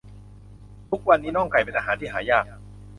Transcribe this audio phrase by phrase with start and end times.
[0.89, 2.43] ทุกวันนี้น่องไก่เป็นอาหารที่หายาก